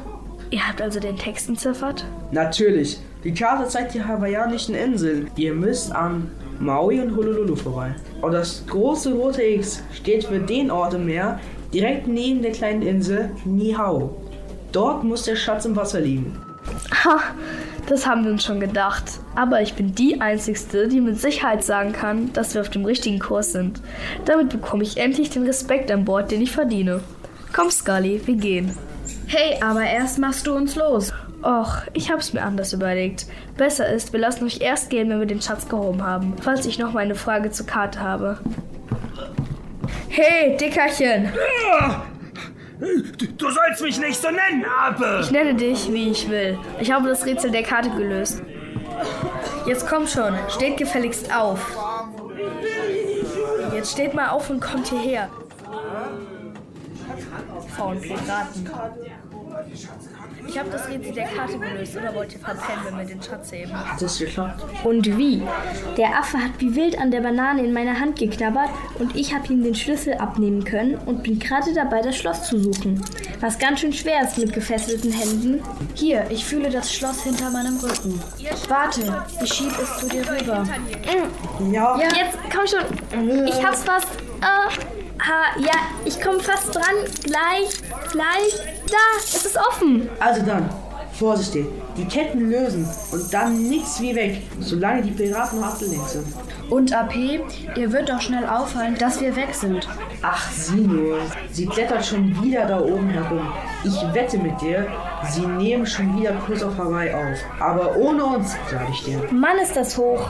ihr 0.50 0.68
habt 0.68 0.82
also 0.82 1.00
den 1.00 1.18
Text 1.18 1.50
entziffert? 1.50 2.06
Natürlich. 2.32 3.00
Die 3.24 3.34
Karte 3.34 3.68
zeigt 3.68 3.94
die 3.94 4.04
hawaiianischen 4.04 4.76
Inseln. 4.76 5.30
Ihr 5.36 5.54
müsst 5.54 5.92
an 5.92 6.30
Maui 6.60 7.00
und 7.00 7.16
Honolulu 7.16 7.56
vorbei. 7.56 7.96
Und 8.22 8.32
das 8.32 8.64
große 8.68 9.14
rote 9.14 9.44
X 9.44 9.84
steht 9.94 10.26
für 10.26 10.40
den 10.40 10.72
Ort 10.72 10.94
im 10.94 11.06
Meer, 11.06 11.40
direkt 11.74 12.08
neben 12.08 12.42
der 12.42 12.52
kleinen 12.52 12.82
Insel 12.82 13.32
Nihau. 13.46 14.16
Dort 14.72 15.04
muss 15.04 15.24
der 15.24 15.36
Schatz 15.36 15.66
im 15.66 15.76
Wasser 15.76 16.02
liegen. 16.02 16.38
Ha, 17.04 17.20
das 17.88 18.08
haben 18.08 18.26
wir 18.26 18.32
uns 18.32 18.44
schon 18.44 18.60
gedacht. 18.60 19.04
Aber 19.36 19.62
ich 19.62 19.74
bin 19.76 19.94
die 19.94 20.20
Einzigste, 20.22 20.88
die 20.88 21.02
mit 21.02 21.20
Sicherheit 21.20 21.64
sagen 21.64 21.94
kann, 21.94 22.34
dass 22.34 22.54
wir 22.54 22.62
auf 22.62 22.70
dem 22.70 22.86
richtigen 22.86 23.20
Kurs 23.20 23.52
sind. 23.52 23.82
Damit 24.26 24.50
bekomme 24.50 24.84
ich 24.84 24.98
endlich 24.98 25.30
den 25.30 25.46
Respekt 25.46 25.92
an 25.92 26.06
Bord, 26.06 26.32
den 26.32 26.42
ich 26.42 26.52
verdiene. 26.52 27.02
Komm, 27.54 27.70
Scully, 27.70 28.22
wir 28.26 28.36
gehen. 28.36 28.76
Hey, 29.28 29.62
aber 29.62 29.84
erst 29.84 30.20
machst 30.20 30.48
du 30.48 30.54
uns 30.54 30.76
los. 30.76 31.14
Och, 31.46 31.84
ich 31.94 32.12
hab's 32.12 32.34
mir 32.34 32.42
anders 32.42 32.74
überlegt. 32.74 33.28
Besser 33.56 33.88
ist, 33.88 34.12
wir 34.14 34.20
lassen 34.20 34.46
euch 34.46 34.62
erst 34.62 34.90
gehen, 34.90 35.12
wenn 35.12 35.20
wir 35.20 35.28
den 35.28 35.44
Schatz 35.44 35.70
gehoben 35.70 36.04
haben. 36.04 36.34
Falls 36.42 36.66
ich 36.66 36.80
noch 36.80 36.92
mal 36.92 37.02
eine 37.02 37.14
Frage 37.14 37.52
zur 37.52 37.68
Karte 37.68 38.00
habe. 38.00 38.40
Hey, 40.10 40.58
Dickerchen! 40.58 41.32
Du, 43.38 43.52
sollst 43.52 43.84
mich 43.84 44.00
nicht 44.00 44.20
so 44.20 44.30
nennen, 44.30 44.66
Ape! 44.66 45.20
Ich 45.22 45.30
nenne 45.30 45.54
dich, 45.54 45.94
wie 45.94 46.10
ich 46.10 46.28
will. 46.30 46.58
Ich 46.80 46.92
habe 46.92 47.08
das 47.08 47.26
Rätsel 47.28 47.52
der 47.52 47.62
Karte 47.62 47.92
gelöst. 47.92 48.42
Jetzt 49.68 49.88
kommt 49.88 50.10
schon, 50.10 50.34
steht 50.50 50.78
gefälligst 50.78 51.34
auf. 51.36 51.78
Jetzt 53.72 53.92
steht 53.92 54.16
mal 54.16 54.30
auf 54.30 54.50
und 54.50 54.62
kommt 54.62 54.88
hierher. 54.88 55.30
Faulen 57.78 58.02
Piraten. 58.02 58.70
Ich 60.48 60.60
habe 60.60 60.70
das 60.70 60.88
Rätsel 60.88 61.14
der 61.14 61.28
Karte 61.28 61.58
gelöst, 61.58 61.96
oder 61.98 62.14
wollt 62.14 62.34
ihr 62.34 62.40
verpennen, 62.40 62.86
wenn 62.86 62.98
wir 62.98 63.06
den 63.06 63.22
Schatz 63.22 63.52
heben? 63.52 63.74
Hat 63.74 64.02
es 64.02 64.20
geklappt? 64.20 64.64
Und 64.84 65.18
wie? 65.18 65.42
Der 65.98 66.18
Affe 66.18 66.38
hat 66.38 66.52
wie 66.60 66.76
wild 66.76 66.98
an 67.00 67.12
der 67.12 67.22
Banane 67.22 67.64
in 67.64 67.74
meiner 67.74 68.00
Hand 68.00 68.18
geknabbert 68.20 68.70
und 69.00 69.16
ich 69.16 69.34
habe 69.34 69.52
ihm 69.52 69.64
den 69.64 69.76
Schlüssel 69.76 70.16
abnehmen 70.16 70.64
können 70.64 70.96
und 71.06 71.24
bin 71.24 71.40
gerade 71.40 71.74
dabei, 71.74 72.02
das 72.02 72.16
Schloss 72.16 72.44
zu 72.44 72.60
suchen. 72.60 73.04
Was 73.40 73.60
ganz 73.60 73.82
schön 73.82 73.94
schwer 73.94 74.22
ist 74.24 74.38
mit 74.38 74.54
gefesselten 74.54 75.12
Händen. 75.12 75.62
Hier, 75.94 76.26
ich 76.30 76.46
fühle 76.46 76.70
das 76.70 76.94
Schloss 76.94 77.24
hinter 77.24 77.50
meinem 77.50 77.78
Rücken. 77.78 78.20
Warte, 78.68 79.26
ich 79.44 79.54
schieb 79.54 79.72
es 79.82 79.98
zu 79.98 80.08
dir 80.08 80.24
rüber. 80.30 80.64
Ja. 81.72 81.98
Jetzt 82.00 82.38
komm 82.54 82.68
schon. 82.68 83.46
Ich 83.48 83.66
hab's 83.66 83.84
fast. 83.84 84.08
Äh, 84.42 85.05
ha, 85.20 85.60
ja, 85.60 85.74
ich 86.06 86.22
komme 86.22 86.40
fast 86.40 86.74
dran. 86.74 86.96
Gleich, 87.24 87.82
gleich. 88.12 88.76
Da, 88.90 89.18
es 89.18 89.46
ist 89.46 89.58
offen. 89.58 90.10
Also 90.20 90.42
dann, 90.44 90.70
vorsichtig. 91.14 91.66
Die 91.98 92.06
Ketten 92.06 92.50
lösen 92.50 92.88
und 93.12 93.34
dann 93.34 93.70
nichts 93.70 94.02
wie 94.02 94.16
weg, 94.16 94.42
solange 94.60 95.02
die 95.02 95.12
Piraten 95.12 95.60
noch 95.60 95.68
abgelenkt 95.68 96.10
sind. 96.10 96.28
Und 96.70 96.94
AP, 96.94 97.16
ihr 97.76 97.92
wird 97.92 98.10
doch 98.10 98.20
schnell 98.20 98.46
auffallen, 98.46 98.96
dass 98.98 99.22
wir 99.22 99.36
weg 99.36 99.54
sind. 99.54 99.88
Ach, 100.22 100.52
sieh 100.52 100.82
nur. 100.82 101.20
Sie 101.52 101.68
klettert 101.68 102.06
schon 102.06 102.44
wieder 102.44 102.66
da 102.66 102.80
oben 102.82 103.10
herum. 103.10 103.54
Ich 103.84 104.14
wette 104.14 104.38
mit 104.40 104.60
dir, 104.60 104.88
sie 105.30 105.46
nehmen 105.46 105.86
schon 105.86 106.18
wieder 106.20 106.34
Kurs 106.34 106.64
auf 106.64 106.78
Hawaii 106.78 107.14
auf. 107.14 107.38
Aber 107.60 107.96
ohne 107.96 108.26
uns, 108.26 108.56
sag 108.70 108.90
ich 108.90 109.04
dir. 109.04 109.22
Mann, 109.32 109.58
ist 109.60 109.76
das 109.76 109.96
hoch. 109.98 110.28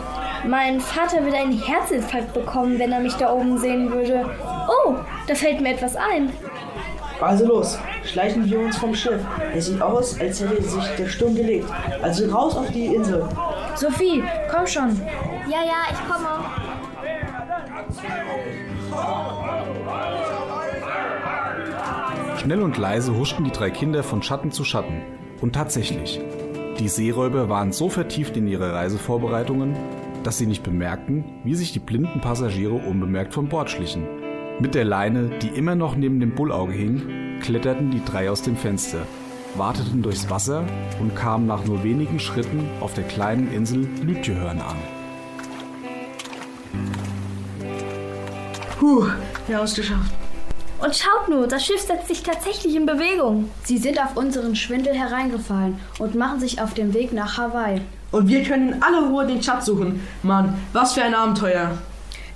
Mein 0.48 0.80
Vater 0.80 1.24
würde 1.24 1.38
einen 1.38 1.60
Herzinfarkt 1.60 2.34
bekommen, 2.34 2.78
wenn 2.80 2.92
er 2.92 3.00
mich 3.00 3.16
da 3.16 3.32
oben 3.32 3.58
sehen 3.58 3.92
würde. 3.92 4.30
Oh, 4.68 4.96
da 5.28 5.36
fällt 5.36 5.62
mir 5.62 5.74
etwas 5.74 5.96
ein. 5.96 6.32
Also 7.22 7.46
los, 7.46 7.80
schleichen 8.04 8.50
wir 8.50 8.60
uns 8.60 8.78
vom 8.78 8.94
Schiff. 8.94 9.22
Es 9.54 9.68
sieht 9.68 9.82
aus, 9.82 10.20
als 10.20 10.42
hätte 10.42 10.62
sich 10.62 10.84
der 10.98 11.08
Sturm 11.08 11.36
gelegt. 11.36 11.70
Also 12.02 12.30
raus 12.30 12.56
auf 12.58 12.70
die 12.72 12.94
Insel. 12.94 13.28
Sophie, 13.76 14.24
komm 14.52 14.68
schon. 14.68 15.02
Ja, 15.50 15.64
ja, 15.64 15.86
ich 15.92 16.12
komme. 16.12 16.28
Schnell 22.38 22.62
und 22.62 22.78
leise 22.78 23.16
huschten 23.18 23.46
die 23.46 23.52
drei 23.52 23.72
Kinder 23.72 24.04
von 24.04 24.22
Schatten 24.22 24.52
zu 24.52 24.64
Schatten. 24.64 25.02
Und 25.42 25.54
tatsächlich, 25.54 26.22
die 26.80 26.90
Seeräuber 26.90 27.50
waren 27.50 27.72
so 27.72 27.90
vertieft 27.90 28.38
in 28.38 28.48
ihre 28.48 28.74
Reisevorbereitungen, 28.74 29.76
dass 30.26 30.40
sie 30.40 30.48
nicht 30.48 30.64
bemerkten, 30.64 31.24
wie 31.44 31.56
sich 31.56 31.72
die 31.72 31.80
blinden 31.80 32.20
Passagiere 32.20 32.74
unbemerkt 32.74 33.34
von 33.34 33.48
Bord 33.48 33.70
schlichen. 33.70 34.08
Mit 34.60 34.74
der 34.74 34.84
Leine, 34.84 35.30
die 35.42 35.50
immer 35.50 35.76
noch 35.76 35.96
neben 35.96 36.20
dem 36.20 36.34
Bullauge 36.34 36.74
hing, 36.74 37.40
kletterten 37.42 37.92
die 37.92 38.04
drei 38.04 38.32
aus 38.32 38.42
dem 38.42 38.58
Fenster, 38.58 39.06
warteten 39.56 40.02
durchs 40.02 40.30
Wasser 40.30 40.66
und 41.00 41.16
kamen 41.16 41.46
nach 41.46 41.64
nur 41.66 41.84
wenigen 41.84 42.20
Schritten 42.20 42.68
auf 42.82 42.94
der 42.96 43.04
kleinen 43.04 43.52
Insel 43.52 43.88
Lütjehörn 44.02 44.62
an. 44.62 44.78
Puh, 48.80 49.08
wir 49.48 49.58
haben 49.58 49.66
es 49.66 49.76
geschafft. 49.76 50.12
Und 50.84 50.96
schaut 50.96 51.30
nur, 51.30 51.48
das 51.48 51.66
Schiff 51.66 51.82
setzt 51.82 52.08
sich 52.08 52.24
tatsächlich 52.24 52.76
in 52.76 52.86
Bewegung. 52.86 53.50
Sie 53.64 53.78
sind 53.78 54.00
auf 54.00 54.18
unseren 54.18 54.56
Schwindel 54.56 54.94
hereingefallen 54.94 55.80
und 56.00 56.16
machen 56.16 56.40
sich 56.40 56.62
auf 56.62 56.74
den 56.74 56.94
Weg 56.94 57.14
nach 57.14 57.38
Hawaii. 57.38 57.82
Und 58.16 58.30
wir 58.30 58.44
können 58.44 58.72
in 58.72 58.82
aller 58.82 59.10
Ruhe 59.10 59.28
den 59.28 59.44
Schatz 59.44 59.66
suchen. 59.66 60.00
Mann, 60.24 60.54
was 60.72 60.94
für 60.94 61.04
ein 61.04 61.14
Abenteuer. 61.14 61.78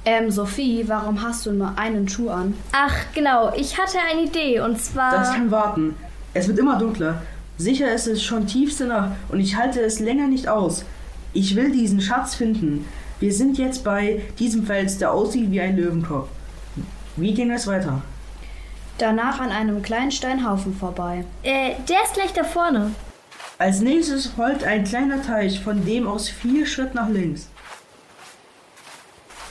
Ähm, 0.03 0.29
Sophie, 0.29 0.83
warum 0.87 1.21
hast 1.21 1.45
du 1.45 1.53
nur 1.53 1.71
einen 1.77 2.09
Schuh 2.09 2.29
an? 2.29 2.53
Ach, 2.73 2.93
genau, 3.15 3.53
ich 3.55 3.77
hatte 3.77 3.97
eine 4.11 4.23
Idee 4.23 4.59
und 4.59 4.77
zwar. 4.81 5.13
Das 5.13 5.31
kann 5.31 5.49
warten. 5.51 5.95
Es 6.33 6.49
wird 6.49 6.59
immer 6.59 6.77
dunkler. 6.77 7.21
Sicher 7.57 7.93
ist 7.93 8.07
es 8.07 8.21
schon 8.21 8.45
tiefste 8.45 8.87
Nacht 8.87 9.11
und 9.29 9.39
ich 9.39 9.55
halte 9.55 9.79
es 9.79 10.01
länger 10.01 10.27
nicht 10.27 10.49
aus. 10.49 10.83
Ich 11.31 11.55
will 11.55 11.71
diesen 11.71 12.01
Schatz 12.01 12.35
finden. 12.35 12.85
Wir 13.21 13.31
sind 13.31 13.57
jetzt 13.57 13.85
bei 13.85 14.21
diesem 14.37 14.65
Fels, 14.65 14.97
der 14.97 15.13
aussieht 15.13 15.49
wie 15.49 15.61
ein 15.61 15.77
Löwenkopf. 15.77 16.27
Wie 17.15 17.37
wir 17.37 17.55
es 17.55 17.67
weiter? 17.67 18.01
Danach 18.97 19.39
an 19.39 19.51
einem 19.51 19.81
kleinen 19.81 20.11
Steinhaufen 20.11 20.75
vorbei. 20.75 21.23
Äh, 21.43 21.75
der 21.87 22.03
ist 22.03 22.15
gleich 22.15 22.33
da 22.33 22.43
vorne. 22.43 22.91
Als 23.59 23.81
nächstes 23.81 24.27
folgt 24.27 24.63
ein 24.63 24.85
kleiner 24.85 25.21
Teich, 25.21 25.59
von 25.61 25.85
dem 25.85 26.07
aus 26.07 26.29
vier 26.29 26.65
Schritt 26.65 26.95
nach 26.95 27.09
links. 27.09 27.49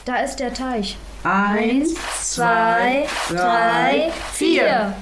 Da 0.05 0.15
ist 0.17 0.37
der 0.37 0.51
Teich. 0.53 0.97
Eins, 1.23 1.93
Zwei, 2.19 3.07
drei, 3.29 4.11
vier. 4.33 4.93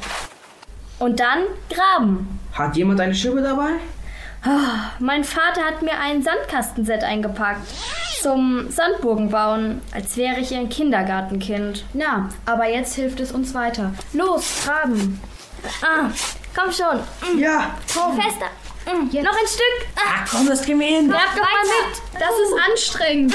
Und 0.99 1.19
dann 1.21 1.43
graben. 1.69 2.39
Hat 2.53 2.75
jemand 2.75 2.99
eine 2.99 3.15
Schippe 3.15 3.41
dabei? 3.41 3.71
Ah, 4.43 4.91
Mein 4.99 5.23
Vater 5.23 5.61
hat 5.61 5.81
mir 5.81 5.97
ein 5.99 6.21
Sandkastenset 6.21 7.03
eingepackt. 7.03 7.61
Zum 8.21 8.69
Sandburgen 8.69 9.29
bauen, 9.29 9.81
als 9.93 10.17
wäre 10.17 10.39
ich 10.39 10.53
ein 10.53 10.67
Kindergartenkind. 10.69 11.85
Na, 11.93 12.27
aber 12.45 12.67
jetzt 12.67 12.95
hilft 12.95 13.19
es 13.21 13.31
uns 13.31 13.53
weiter. 13.53 13.93
Los, 14.13 14.63
graben. 14.65 15.21
Ah, 15.81 16.09
komm 16.55 16.71
schon. 16.73 16.99
Mm, 17.35 17.39
Ja, 17.39 17.75
komm. 17.95 18.19
Fester. 18.19 18.47
Mm, 18.87 19.23
noch 19.23 19.33
ein 19.33 19.47
Stück. 19.47 19.87
Ah, 19.95 20.23
Ach 20.23 20.27
komm, 20.31 20.47
das 20.47 20.61
Gemein. 20.65 21.09
grab 21.09 21.35
doch 21.35 21.41
mal 21.43 21.63
mit. 21.63 22.01
Das 22.13 22.31
ist 22.39 22.53
anstrengend. 22.71 23.33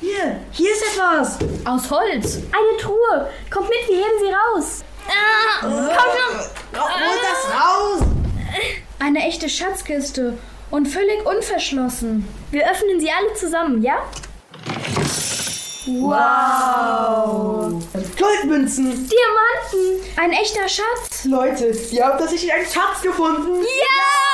Hier, 0.00 0.40
hier 0.52 0.72
ist 0.72 0.82
etwas. 0.82 1.38
Aus 1.64 1.90
Holz. 1.90 2.36
Eine 2.36 2.78
Truhe. 2.80 3.30
Kommt 3.50 3.68
mit, 3.68 3.88
wir 3.88 3.96
heben 3.96 4.18
sie 4.20 4.32
raus. 4.32 4.84
Ah, 5.06 5.60
komm 5.60 5.70
schon. 5.70 6.80
Hol 6.80 7.18
das 7.22 7.52
raus. 7.62 8.00
Eine 8.98 9.26
echte 9.26 9.48
Schatzkiste. 9.48 10.38
Und 10.70 10.86
völlig 10.86 11.24
unverschlossen. 11.26 12.26
Wir 12.50 12.68
öffnen 12.70 12.98
sie 12.98 13.10
alle 13.10 13.32
zusammen, 13.34 13.82
ja? 13.82 13.98
Goldmünzen. 18.18 19.08
Diamanten. 19.08 20.10
Ein 20.16 20.32
echter 20.32 20.68
Schatz. 20.68 21.24
Leute, 21.24 21.66
ihr 21.90 22.04
habt 22.04 22.20
tatsächlich 22.20 22.52
einen 22.52 22.64
Schatz 22.66 23.02
gefunden. 23.02 23.62
Ja! 23.62 24.33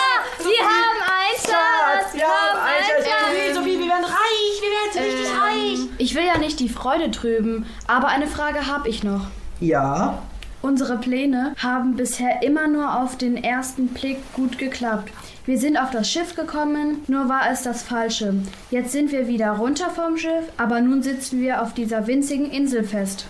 Die 6.61 6.69
Freude 6.69 7.11
trüben, 7.11 7.67
aber 7.87 8.09
eine 8.09 8.27
Frage 8.27 8.67
habe 8.67 8.89
ich 8.89 9.03
noch. 9.03 9.27
Ja. 9.61 10.23
Unsere 10.63 10.99
Pläne 10.99 11.55
haben 11.59 11.97
bisher 11.97 12.43
immer 12.43 12.69
nur 12.69 13.01
auf 13.01 13.17
den 13.17 13.43
ersten 13.43 13.89
Blick 13.89 14.19
gut 14.35 14.59
geklappt. 14.59 15.11
Wir 15.47 15.59
sind 15.59 15.79
auf 15.79 15.91
das 15.91 16.11
Schiff 16.11 16.37
gekommen, 16.37 16.99
nur 17.09 17.31
war 17.31 17.51
es 17.51 17.63
das 17.63 17.83
Falsche. 17.83 18.35
Jetzt 18.71 18.93
sind 18.93 19.11
wir 19.11 19.27
wieder 19.27 19.53
runter 19.53 19.89
vom 19.89 20.19
Schiff, 20.19 20.53
aber 20.59 20.81
nun 20.83 21.03
sitzen 21.03 21.41
wir 21.41 21.63
auf 21.63 21.73
dieser 21.73 22.07
winzigen 22.07 22.51
Insel 22.51 22.85
fest. 22.85 23.25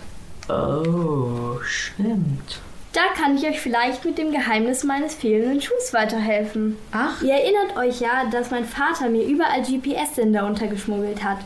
Oh, 0.49 1.57
stimmt. 1.63 2.59
Da 2.91 3.01
kann 3.15 3.37
ich 3.37 3.47
euch 3.47 3.61
vielleicht 3.61 4.03
mit 4.03 4.17
dem 4.17 4.33
Geheimnis 4.33 4.83
meines 4.83 5.15
fehlenden 5.15 5.61
Schuhs 5.61 5.93
weiterhelfen. 5.93 6.75
Ach, 6.91 7.21
Ihr 7.21 7.33
erinnert 7.33 7.77
euch 7.77 8.01
ja, 8.01 8.25
dass 8.29 8.51
mein 8.51 8.65
Vater 8.65 9.07
mir 9.07 9.23
überall 9.23 9.61
GPS-Sender 9.61 10.45
untergeschmuggelt 10.45 11.23
hat 11.23 11.37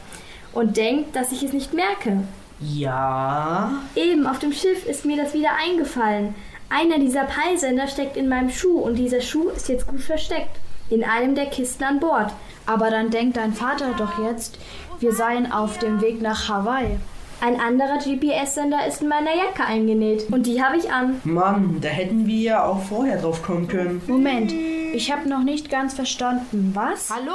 und 0.55 0.75
denkt, 0.77 1.15
dass 1.15 1.31
ich 1.31 1.43
es 1.43 1.53
nicht 1.53 1.73
merke. 1.73 2.23
Ja. 2.59 3.81
Eben 3.95 4.25
auf 4.25 4.39
dem 4.39 4.53
Schiff 4.53 4.87
ist 4.87 5.05
mir 5.05 5.17
das 5.17 5.33
wieder 5.33 5.51
eingefallen. 5.63 6.33
Einer 6.69 6.97
dieser 6.97 7.25
Peilsender 7.25 7.87
steckt 7.87 8.17
in 8.17 8.27
meinem 8.27 8.49
Schuh 8.49 8.79
und 8.79 8.95
dieser 8.95 9.21
Schuh 9.21 9.49
ist 9.49 9.69
jetzt 9.69 9.85
gut 9.85 10.01
versteckt. 10.01 10.57
In 10.89 11.03
einem 11.03 11.35
der 11.35 11.47
Kisten 11.47 11.83
an 11.83 11.99
Bord. 11.99 12.31
aber 12.65 12.89
dann 12.89 13.11
denkt 13.11 13.37
dein 13.37 13.53
Vater 13.53 13.93
doch 13.97 14.17
jetzt, 14.23 14.57
wir 14.99 15.13
seien 15.13 15.51
auf 15.51 15.77
dem 15.77 16.01
Weg 16.01 16.21
nach 16.21 16.49
Hawaii. 16.49 16.97
Ein 17.41 17.59
anderer 17.59 17.97
GPS-Sender 17.99 18.87
ist 18.87 19.01
in 19.01 19.07
meiner 19.09 19.35
Jacke 19.35 19.63
eingenäht 19.65 20.31
und 20.31 20.45
die 20.47 20.61
habe 20.63 20.77
ich 20.77 20.91
an. 20.91 21.21
Mann, 21.25 21.79
da 21.81 21.89
hätten 21.89 22.25
wir 22.25 22.41
ja 22.41 22.63
auch 22.63 22.81
vorher 22.81 23.21
drauf 23.21 23.43
kommen 23.43 23.67
können. 23.67 24.01
Moment, 24.07 24.51
ich 24.51 25.11
habe 25.11 25.27
noch 25.29 25.43
nicht 25.43 25.69
ganz 25.69 25.93
verstanden. 25.93 26.71
Was? 26.73 27.09
Hallo, 27.11 27.33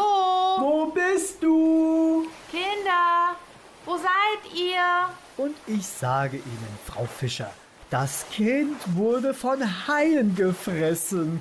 Wo 0.58 0.86
bist 0.86 1.42
du? 1.42 2.26
Kinder, 2.50 3.36
wo 3.84 3.96
seid 3.96 4.58
ihr? 4.58 5.44
Und 5.44 5.54
ich 5.66 5.86
sage 5.86 6.38
Ihnen, 6.38 6.78
Frau 6.86 7.04
Fischer, 7.04 7.50
das 7.90 8.26
Kind 8.32 8.76
wurde 8.96 9.32
von 9.34 9.60
Haien 9.86 10.34
gefressen. 10.34 11.40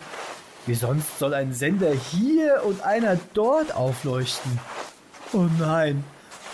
Wie 0.66 0.76
sonst 0.76 1.18
soll 1.18 1.34
ein 1.34 1.54
Sender 1.54 1.92
hier 1.92 2.62
und 2.66 2.84
einer 2.84 3.18
dort 3.34 3.76
aufleuchten? 3.76 4.60
Oh 5.34 5.48
nein, 5.60 6.04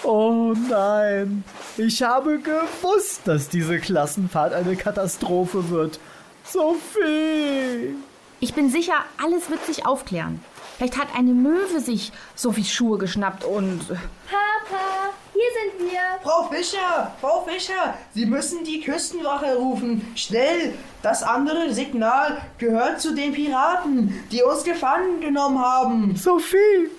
oh 0.03 0.53
nein. 0.69 1.43
Ich 1.77 2.01
habe 2.01 2.39
gewusst, 2.39 3.21
dass 3.25 3.49
diese 3.49 3.79
Klassenfahrt 3.79 4.53
eine 4.53 4.77
Katastrophe 4.77 5.69
wird. 5.69 5.99
Sophie! 6.45 7.95
Ich 8.39 8.53
bin 8.53 8.69
sicher, 8.69 9.03
alles 9.21 9.49
wird 9.49 9.65
sich 9.65 9.85
aufklären. 9.85 10.39
Vielleicht 10.77 10.97
hat 10.97 11.07
eine 11.15 11.31
Möwe 11.31 11.81
sich 11.81 12.13
Sophies 12.35 12.71
Schuhe 12.71 12.97
geschnappt 12.97 13.43
und. 13.43 13.87
Papa, 13.89 15.11
hier 15.33 15.79
sind 15.79 15.91
wir. 15.91 15.99
Frau 16.23 16.49
Fischer, 16.49 17.13
Frau 17.19 17.45
Fischer, 17.45 17.93
Sie 18.13 18.25
müssen 18.25 18.63
die 18.63 18.79
Küstenwache 18.81 19.55
rufen. 19.55 20.13
Schnell! 20.15 20.73
Das 21.01 21.23
andere 21.23 21.73
Signal 21.73 22.37
gehört 22.57 23.01
zu 23.01 23.13
den 23.13 23.33
Piraten, 23.33 24.23
die 24.31 24.43
uns 24.43 24.63
gefangen 24.63 25.19
genommen 25.19 25.59
haben. 25.59 26.15
Sophie, 26.15 26.89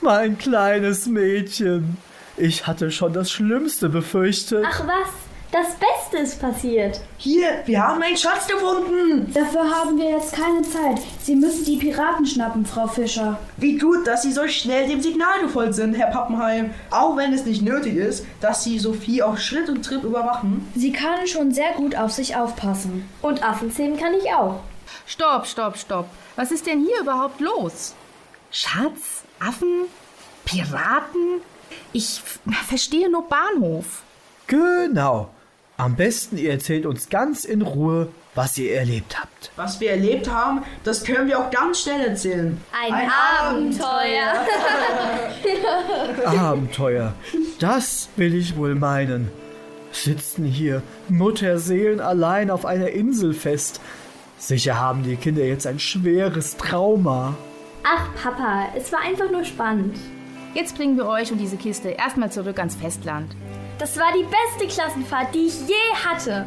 mein 0.00 0.36
kleines 0.36 1.06
Mädchen. 1.06 1.96
Ich 2.38 2.66
hatte 2.66 2.90
schon 2.90 3.14
das 3.14 3.30
Schlimmste 3.30 3.88
befürchtet. 3.88 4.64
Ach 4.68 4.80
was, 4.86 5.08
das 5.52 5.68
Beste 5.76 6.18
ist 6.18 6.38
passiert. 6.38 7.00
Hier, 7.16 7.62
wir 7.64 7.82
haben 7.82 8.02
einen 8.02 8.16
Schatz 8.16 8.46
gefunden. 8.46 9.32
Dafür 9.32 9.70
haben 9.70 9.96
wir 9.96 10.10
jetzt 10.10 10.34
keine 10.34 10.60
Zeit. 10.60 11.00
Sie 11.22 11.34
müssen 11.34 11.64
die 11.64 11.78
Piraten 11.78 12.26
schnappen, 12.26 12.66
Frau 12.66 12.86
Fischer. 12.86 13.38
Wie 13.56 13.78
gut, 13.78 14.06
dass 14.06 14.22
Sie 14.22 14.32
so 14.32 14.46
schnell 14.48 14.86
dem 14.86 15.00
Signal 15.00 15.40
gefolgt 15.40 15.74
sind, 15.76 15.94
Herr 15.94 16.10
Pappenheim. 16.10 16.74
Auch 16.90 17.16
wenn 17.16 17.32
es 17.32 17.46
nicht 17.46 17.62
nötig 17.62 17.96
ist, 17.96 18.26
dass 18.42 18.64
Sie 18.64 18.78
Sophie 18.78 19.22
auf 19.22 19.38
Schritt 19.38 19.70
und 19.70 19.82
Tritt 19.82 20.04
überwachen. 20.04 20.70
Sie 20.74 20.92
kann 20.92 21.26
schon 21.26 21.52
sehr 21.52 21.72
gut 21.72 21.96
auf 21.96 22.12
sich 22.12 22.36
aufpassen. 22.36 23.08
Und 23.22 23.42
Affenzähmen 23.42 23.96
kann 23.96 24.12
ich 24.12 24.30
auch. 24.34 24.60
Stopp, 25.06 25.46
stopp, 25.46 25.78
stopp. 25.78 26.06
Was 26.34 26.50
ist 26.50 26.66
denn 26.66 26.84
hier 26.84 27.00
überhaupt 27.00 27.40
los? 27.40 27.94
Schatz? 28.50 29.22
Affen? 29.40 29.86
Piraten? 30.44 31.40
Ich 31.92 32.20
verstehe 32.66 33.10
nur 33.10 33.28
Bahnhof. 33.28 34.02
Genau. 34.46 35.30
Am 35.76 35.94
besten 35.94 36.38
ihr 36.38 36.52
erzählt 36.52 36.86
uns 36.86 37.10
ganz 37.10 37.44
in 37.44 37.60
Ruhe, 37.62 38.08
was 38.34 38.56
ihr 38.56 38.74
erlebt 38.74 39.18
habt. 39.18 39.50
Was 39.56 39.80
wir 39.80 39.90
erlebt 39.90 40.30
haben, 40.30 40.62
das 40.84 41.04
können 41.04 41.28
wir 41.28 41.38
auch 41.38 41.50
ganz 41.50 41.82
schnell 41.82 42.08
erzählen. 42.08 42.60
Ein, 42.72 43.10
Abenteuer. 43.40 44.46
Abenteuer. 46.26 47.14
Das 47.58 48.08
will 48.16 48.34
ich 48.34 48.56
wohl 48.56 48.74
meinen. 48.74 49.30
Sitzen 49.92 50.44
hier 50.44 50.82
Mutterseelen 51.08 52.00
allein 52.00 52.50
auf 52.50 52.66
einer 52.66 52.88
Insel 52.90 53.32
fest. 53.32 53.80
Sicher 54.38 54.78
haben 54.78 55.02
die 55.02 55.16
Kinder 55.16 55.44
jetzt 55.44 55.66
ein 55.66 55.78
schweres 55.78 56.56
Trauma. 56.56 57.36
Ach, 57.84 58.08
Papa, 58.22 58.68
es 58.76 58.92
war 58.92 59.00
einfach 59.00 59.30
nur 59.30 59.44
spannend. 59.44 59.96
Jetzt 60.56 60.74
bringen 60.74 60.96
wir 60.96 61.06
euch 61.06 61.30
und 61.30 61.36
diese 61.36 61.58
Kiste 61.58 61.90
erstmal 61.90 62.32
zurück 62.32 62.58
ans 62.58 62.76
Festland. 62.76 63.36
Das 63.78 63.98
war 63.98 64.10
die 64.16 64.24
beste 64.24 64.74
Klassenfahrt, 64.74 65.34
die 65.34 65.48
ich 65.48 65.68
je 65.68 65.74
hatte. 66.02 66.46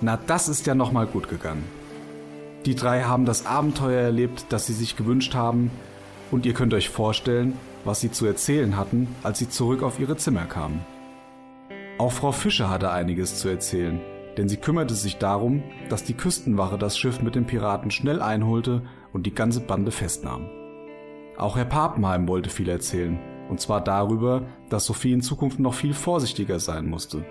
Na, 0.00 0.18
das 0.26 0.48
ist 0.48 0.66
ja 0.66 0.74
nochmal 0.74 1.04
gut 1.04 1.28
gegangen. 1.28 1.64
Die 2.64 2.74
drei 2.74 3.02
haben 3.02 3.26
das 3.26 3.44
Abenteuer 3.44 4.00
erlebt, 4.00 4.46
das 4.48 4.64
sie 4.64 4.72
sich 4.72 4.96
gewünscht 4.96 5.34
haben, 5.34 5.70
und 6.30 6.46
ihr 6.46 6.54
könnt 6.54 6.72
euch 6.72 6.88
vorstellen, 6.88 7.58
was 7.84 8.00
sie 8.00 8.10
zu 8.10 8.24
erzählen 8.24 8.78
hatten, 8.78 9.14
als 9.22 9.40
sie 9.40 9.50
zurück 9.50 9.82
auf 9.82 10.00
ihre 10.00 10.16
Zimmer 10.16 10.46
kamen. 10.46 10.86
Auch 11.98 12.12
Frau 12.12 12.32
Fischer 12.32 12.70
hatte 12.70 12.90
einiges 12.90 13.38
zu 13.38 13.48
erzählen, 13.50 14.00
denn 14.36 14.48
sie 14.48 14.56
kümmerte 14.56 14.94
sich 14.94 15.18
darum, 15.18 15.62
dass 15.88 16.04
die 16.04 16.14
Küstenwache 16.14 16.78
das 16.78 16.98
Schiff 16.98 17.22
mit 17.22 17.34
den 17.34 17.46
Piraten 17.46 17.90
schnell 17.90 18.20
einholte 18.20 18.82
und 19.12 19.26
die 19.26 19.34
ganze 19.34 19.60
Bande 19.60 19.90
festnahm. 19.90 20.48
Auch 21.36 21.56
Herr 21.56 21.64
Papenheim 21.64 22.28
wollte 22.28 22.50
viel 22.50 22.68
erzählen, 22.68 23.18
und 23.48 23.60
zwar 23.60 23.82
darüber, 23.82 24.46
dass 24.68 24.86
Sophie 24.86 25.12
in 25.12 25.22
Zukunft 25.22 25.58
noch 25.58 25.74
viel 25.74 25.94
vorsichtiger 25.94 26.58
sein 26.58 26.86
musste. 26.88 27.24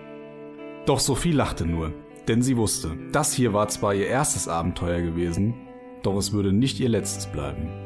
Doch 0.85 0.99
Sophie 0.99 1.31
lachte 1.31 1.65
nur, 1.65 1.93
denn 2.27 2.41
sie 2.41 2.57
wusste, 2.57 2.91
das 3.11 3.33
hier 3.33 3.53
war 3.53 3.67
zwar 3.69 3.93
ihr 3.93 4.07
erstes 4.07 4.47
Abenteuer 4.47 5.01
gewesen, 5.01 5.55
Doch 6.03 6.17
es 6.17 6.33
würde 6.33 6.51
nicht 6.51 6.79
ihr 6.81 6.89
letztes 6.89 7.27
bleiben. 7.27 7.82